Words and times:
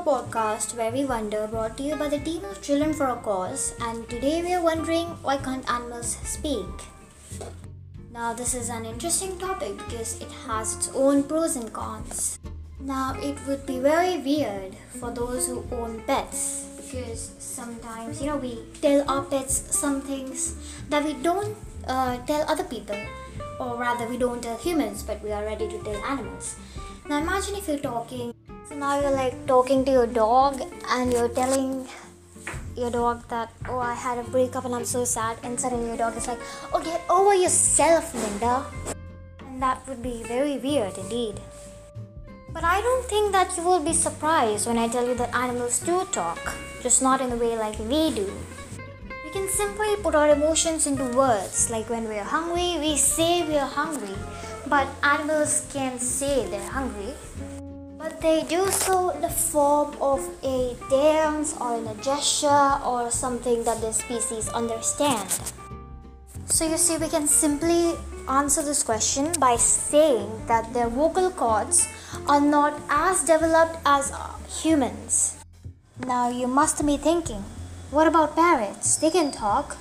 podcast 0.00 0.76
where 0.76 0.92
we 0.92 1.04
wonder 1.04 1.46
brought 1.46 1.76
to 1.76 1.82
you 1.82 1.96
by 1.96 2.08
the 2.08 2.18
team 2.18 2.44
of 2.44 2.60
Children 2.60 2.92
for 2.92 3.06
a 3.06 3.16
Cause 3.16 3.74
and 3.80 4.08
today 4.10 4.42
we 4.42 4.52
are 4.52 4.62
wondering 4.62 5.06
why 5.24 5.38
can't 5.38 5.68
animals 5.70 6.16
speak? 6.22 6.66
Now 8.12 8.34
this 8.34 8.54
is 8.54 8.68
an 8.68 8.84
interesting 8.84 9.38
topic 9.38 9.76
because 9.78 10.20
it 10.20 10.30
has 10.46 10.76
its 10.76 10.90
own 10.94 11.24
pros 11.24 11.56
and 11.56 11.72
cons. 11.72 12.38
Now 12.78 13.16
it 13.20 13.38
would 13.46 13.64
be 13.66 13.78
very 13.78 14.18
weird 14.18 14.76
for 15.00 15.10
those 15.10 15.46
who 15.48 15.64
own 15.72 16.02
pets 16.06 16.66
because 16.76 17.32
sometimes 17.38 18.20
you 18.20 18.26
know 18.26 18.36
we 18.36 18.58
tell 18.82 19.08
our 19.10 19.24
pets 19.24 19.74
some 19.74 20.02
things 20.02 20.56
that 20.90 21.04
we 21.04 21.14
don't 21.14 21.56
uh, 21.88 22.18
tell 22.26 22.44
other 22.48 22.64
people 22.64 23.00
or 23.58 23.76
rather 23.76 24.06
we 24.06 24.18
don't 24.18 24.42
tell 24.42 24.58
humans 24.58 25.02
but 25.02 25.22
we 25.22 25.32
are 25.32 25.44
ready 25.44 25.68
to 25.68 25.82
tell 25.82 26.04
animals. 26.04 26.56
Now 27.08 27.18
imagine 27.18 27.54
if 27.54 27.66
you're 27.66 27.78
talking 27.78 28.34
so 28.68 28.74
now 28.74 29.00
you're 29.00 29.12
like 29.12 29.46
talking 29.46 29.84
to 29.84 29.90
your 29.90 30.06
dog 30.06 30.60
and 30.90 31.12
you're 31.12 31.28
telling 31.28 31.86
your 32.76 32.90
dog 32.90 33.26
that, 33.28 33.52
oh, 33.68 33.78
I 33.78 33.94
had 33.94 34.18
a 34.18 34.24
breakup 34.24 34.64
and 34.64 34.74
I'm 34.74 34.84
so 34.84 35.04
sad. 35.04 35.38
And 35.42 35.58
suddenly 35.58 35.86
your 35.86 35.96
dog 35.96 36.16
is 36.16 36.26
like, 36.26 36.38
oh, 36.72 36.82
get 36.82 37.00
over 37.08 37.34
yourself, 37.34 38.12
Linda. 38.14 38.64
And 39.46 39.62
that 39.62 39.86
would 39.88 40.02
be 40.02 40.22
very 40.24 40.58
weird 40.58 40.98
indeed. 40.98 41.40
But 42.52 42.64
I 42.64 42.80
don't 42.80 43.04
think 43.04 43.32
that 43.32 43.56
you 43.56 43.62
will 43.62 43.82
be 43.82 43.92
surprised 43.92 44.66
when 44.66 44.78
I 44.78 44.88
tell 44.88 45.06
you 45.06 45.14
that 45.14 45.34
animals 45.34 45.78
do 45.80 46.04
talk, 46.10 46.54
just 46.82 47.02
not 47.02 47.20
in 47.20 47.30
the 47.30 47.36
way 47.36 47.56
like 47.56 47.78
we 47.78 48.10
do. 48.14 48.32
We 49.24 49.30
can 49.30 49.48
simply 49.48 49.94
put 50.02 50.14
our 50.14 50.30
emotions 50.30 50.86
into 50.86 51.04
words, 51.16 51.70
like 51.70 51.90
when 51.90 52.08
we 52.08 52.18
are 52.18 52.24
hungry, 52.24 52.78
we 52.80 52.96
say 52.96 53.46
we 53.46 53.56
are 53.58 53.68
hungry, 53.68 54.16
but 54.66 54.88
animals 55.02 55.66
can't 55.72 56.00
say 56.00 56.46
they're 56.48 56.70
hungry 56.70 57.14
they 58.20 58.42
do 58.44 58.66
so 58.70 59.10
in 59.10 59.20
the 59.20 59.28
form 59.28 59.96
of 60.00 60.20
a 60.42 60.76
dance 60.90 61.56
or 61.60 61.76
in 61.76 61.86
a 61.86 61.94
gesture 62.02 62.78
or 62.84 63.10
something 63.10 63.64
that 63.64 63.80
the 63.80 63.92
species 63.92 64.48
understand. 64.48 65.28
So 66.46 66.68
you 66.68 66.76
see, 66.76 66.96
we 66.96 67.08
can 67.08 67.26
simply 67.26 67.94
answer 68.28 68.62
this 68.62 68.82
question 68.82 69.32
by 69.38 69.56
saying 69.56 70.46
that 70.46 70.72
their 70.72 70.88
vocal 70.88 71.30
cords 71.30 71.88
are 72.28 72.40
not 72.40 72.80
as 72.88 73.24
developed 73.24 73.78
as 73.84 74.12
humans. 74.62 75.36
Now 76.06 76.28
you 76.28 76.46
must 76.46 76.84
be 76.84 76.96
thinking, 76.96 77.44
what 77.90 78.06
about 78.06 78.36
parrots? 78.36 78.96
They 78.96 79.10
can 79.10 79.32
talk. 79.32 79.76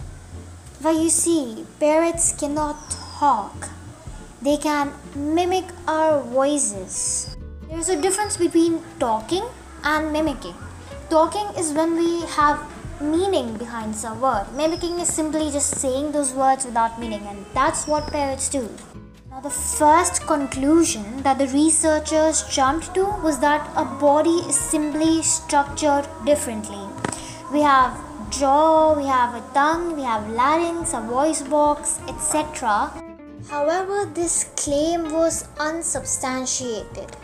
Well, 0.84 1.02
you 1.02 1.10
see, 1.10 1.66
parrots 1.80 2.34
cannot 2.38 2.92
talk. 3.20 3.70
They 4.42 4.58
can 4.58 4.94
mimic 5.16 5.66
our 5.88 6.22
voices. 6.22 7.35
There's 7.70 7.90
a 7.90 8.00
difference 8.00 8.38
between 8.38 8.82
talking 9.00 9.44
and 9.84 10.14
mimicking. 10.14 10.54
Talking 11.10 11.48
is 11.58 11.74
when 11.74 11.96
we 11.96 12.22
have 12.28 12.60
meaning 13.02 13.58
behind 13.58 13.96
some 13.96 14.22
word. 14.22 14.46
Mimicking 14.56 15.00
is 15.00 15.08
simply 15.08 15.50
just 15.52 15.80
saying 15.80 16.12
those 16.12 16.32
words 16.32 16.66
without 16.66 17.00
meaning, 17.00 17.22
and 17.28 17.46
that's 17.54 17.88
what 17.88 18.12
parrots 18.12 18.50
do. 18.50 18.70
Now, 19.32 19.42
the 19.42 19.50
first 19.50 20.26
conclusion 20.28 21.24
that 21.24 21.40
the 21.40 21.48
researchers 21.48 22.44
jumped 22.44 22.94
to 22.94 23.06
was 23.24 23.40
that 23.40 23.68
a 23.76 23.84
body 23.84 24.38
is 24.48 24.56
simply 24.56 25.24
structured 25.24 26.08
differently. 26.24 26.88
We 27.52 27.62
have 27.62 28.00
jaw, 28.30 28.96
we 28.96 29.06
have 29.06 29.34
a 29.34 29.54
tongue, 29.54 29.96
we 29.96 30.04
have 30.04 30.30
larynx, 30.30 30.94
a 30.94 31.02
voice 31.02 31.42
box, 31.42 32.00
etc. 32.08 32.94
However, 33.50 34.06
this 34.14 34.46
claim 34.56 35.12
was 35.12 35.48
unsubstantiated. 35.60 37.16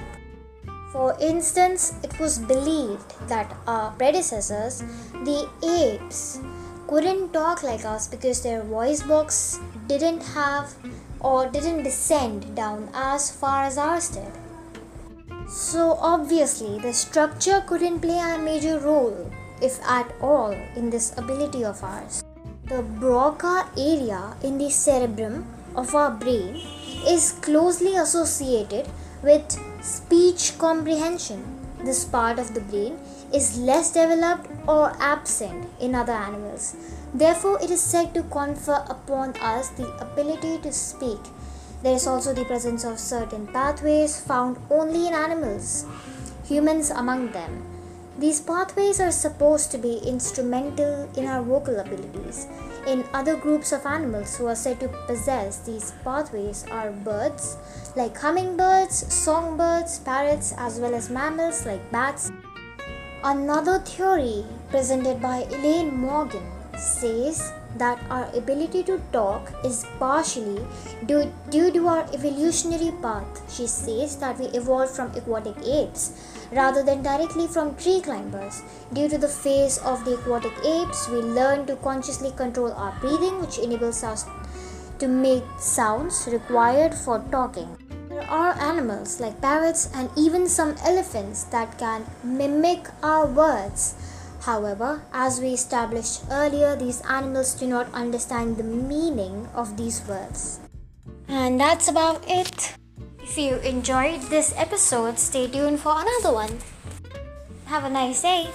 For 0.92 1.16
instance, 1.22 1.94
it 2.04 2.20
was 2.20 2.38
believed 2.38 3.14
that 3.30 3.56
our 3.66 3.92
predecessors, 3.92 4.84
the 5.24 5.48
apes, 5.64 6.40
couldn't 6.88 7.32
talk 7.32 7.64
like 7.64 7.86
us 7.86 8.10
because 8.10 8.42
their 8.42 8.62
voice 8.64 9.02
box 9.02 9.60
didn't 9.88 10.22
have 10.22 10.74
or 11.22 11.48
didn't 11.48 11.84
descend 11.84 12.54
down 12.56 12.90
as 12.94 13.32
far 13.32 13.64
as 13.64 13.78
ours 13.78 14.10
did. 14.10 14.28
So, 15.48 15.98
obviously, 16.02 16.80
the 16.80 16.94
structure 16.94 17.64
couldn't 17.66 18.02
play 18.02 18.20
a 18.20 18.38
major 18.38 18.80
role, 18.80 19.32
if 19.62 19.80
at 19.84 20.14
all, 20.22 20.52
in 20.76 20.90
this 20.90 21.18
ability 21.18 21.64
of 21.64 21.82
ours. 21.84 22.22
The 22.66 22.82
Broca 22.82 23.70
area 23.78 24.36
in 24.44 24.58
the 24.58 24.70
cerebrum 24.70 25.46
of 25.76 25.96
our 25.96 26.12
brain 26.12 26.62
is 27.08 27.32
closely 27.42 27.96
associated 27.96 28.88
with 29.24 29.60
speech 29.82 30.58
comprehension. 30.58 31.44
This 31.84 32.06
part 32.06 32.40
of 32.40 32.54
the 32.54 32.62
brain 32.62 33.00
is 33.34 33.58
less 33.58 33.92
developed 33.92 34.48
or 34.68 34.96
absent 35.00 35.68
in 35.80 35.96
other 35.96 36.14
animals. 36.14 36.76
Therefore, 37.14 37.60
it 37.62 37.72
is 37.72 37.82
said 37.82 38.14
to 38.14 38.24
confer 38.24 38.86
upon 38.88 39.36
us 39.38 39.70
the 39.70 39.88
ability 39.98 40.60
to 40.60 40.72
speak. 40.72 41.20
There 41.84 41.96
is 41.96 42.06
also 42.06 42.34
the 42.34 42.46
presence 42.46 42.84
of 42.84 43.00
certain 43.00 43.48
pathways 43.48 44.20
found 44.20 44.58
only 44.70 45.08
in 45.08 45.14
animals, 45.14 45.86
humans 46.46 46.92
among 46.92 47.32
them. 47.32 47.64
These 48.20 48.42
pathways 48.42 49.00
are 49.00 49.12
supposed 49.12 49.72
to 49.72 49.80
be 49.80 49.98
instrumental 49.98 51.10
in 51.16 51.26
our 51.26 51.42
vocal 51.42 51.80
abilities. 51.80 52.46
In 52.86 53.04
other 53.14 53.36
groups 53.36 53.72
of 53.72 53.86
animals 53.86 54.38
who 54.38 54.46
are 54.48 54.56
said 54.56 54.80
to 54.82 54.90
possess 55.08 55.58
these 55.60 55.94
pathways 56.04 56.66
are 56.70 56.92
birds, 56.92 57.58
like 57.96 58.18
hummingbirds, 58.18 59.14
songbirds, 59.14 60.00
parrots, 60.00 60.54
as 60.58 60.80
well 60.80 60.96
as 60.96 61.10
mammals 61.10 61.66
like 61.66 61.92
bats. 61.92 62.32
Another 63.24 63.80
theory 63.80 64.46
presented 64.70 65.22
by 65.22 65.44
Elaine 65.52 65.96
Morgan 65.96 66.44
says 66.78 67.52
that 67.78 68.00
our 68.10 68.30
ability 68.36 68.84
to 68.84 69.00
talk 69.12 69.52
is 69.64 69.86
partially 70.00 70.66
due, 71.06 71.32
due 71.50 71.72
to 71.72 71.88
our 71.88 72.04
evolutionary 72.14 72.92
path. 73.02 73.42
She 73.52 73.68
says 73.68 74.18
that 74.18 74.40
we 74.40 74.46
evolved 74.48 74.96
from 74.96 75.12
aquatic 75.16 75.56
apes 75.66 76.14
rather 76.52 76.84
than 76.84 77.04
directly 77.04 77.48
from 77.48 77.76
tree 77.76 78.02
climbers. 78.02 78.62
Due 78.94 79.08
to 79.10 79.18
the 79.18 79.28
phase 79.28 79.78
of 79.80 80.04
the 80.04 80.16
aquatic 80.16 80.54
apes, 80.66 81.08
we 81.10 81.18
learn 81.18 81.66
to 81.68 81.76
consciously 81.78 82.32
control 82.32 82.74
our 82.74 82.98
breathing, 83.00 83.40
which 83.40 83.60
enables 83.60 84.04
us 84.04 84.26
to 85.00 85.08
make 85.08 85.44
sounds 85.58 86.28
required 86.32 86.94
for 86.94 87.20
talking. 87.32 87.81
Are 88.32 88.56
animals 88.56 89.20
like 89.20 89.42
parrots 89.42 89.92
and 89.94 90.10
even 90.16 90.48
some 90.48 90.80
elephants 90.88 91.44
that 91.52 91.78
can 91.78 92.08
mimic 92.24 92.88
our 93.04 93.28
words 93.28 93.96
However, 94.42 95.04
as 95.14 95.40
we 95.40 95.54
established 95.54 96.24
earlier, 96.32 96.76
these 96.76 97.02
animals 97.02 97.54
do 97.54 97.68
not 97.68 97.94
understand 97.94 98.58
the 98.58 98.64
meaning 98.64 99.48
of 99.54 99.78
these 99.78 100.02
words. 100.08 100.60
And 101.28 101.60
that's 101.60 101.88
about 101.88 102.24
it. 102.28 102.74
If 103.22 103.38
you 103.38 103.58
enjoyed 103.58 104.22
this 104.34 104.54
episode, 104.58 105.20
stay 105.20 105.48
tuned 105.48 105.80
for 105.80 105.94
another 105.94 106.34
one. 106.34 106.58
Have 107.66 107.86
a 107.86 107.90
nice 107.90 108.24
day. 108.24 108.50